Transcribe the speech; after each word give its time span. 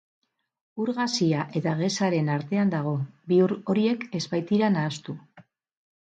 Ur 0.83 0.89
gazia 0.99 1.41
eta 1.59 1.73
gezaren 1.81 2.31
artean 2.35 2.71
dago, 2.73 2.93
bi 3.31 3.37
ur 3.49 3.53
horiek 3.73 4.07
ez 4.21 4.23
baitira 4.33 4.71
nahastu. 4.77 5.15